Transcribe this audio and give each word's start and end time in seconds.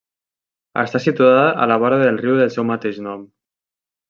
Està 0.83 1.01
situada 1.03 1.43
a 1.65 1.67
la 1.73 1.77
vora 1.85 2.01
del 2.05 2.19
riu 2.23 2.41
del 2.41 2.53
seu 2.57 2.67
mateix 2.71 2.99
nom. 3.11 3.27